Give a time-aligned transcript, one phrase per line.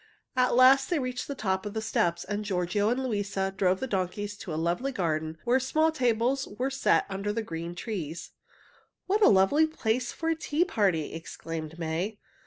[0.35, 3.85] At last they reached the top of the steps, and Giorgio and Luisa drove the
[3.85, 8.31] donkeys to a lovely garden where small tables were set under the green trees.
[9.05, 12.17] "What a lovely place for a tea party!" exclaimed May.